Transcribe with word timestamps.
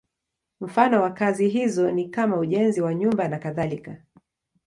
Mfano 0.61 1.01
wa 1.01 1.11
kazi 1.13 1.49
hizo 1.49 1.91
ni 1.91 2.09
kama 2.09 2.37
ujenzi 2.37 2.81
wa 2.81 2.95
nyumba 2.95 3.27
nakadhalika. 3.27 4.03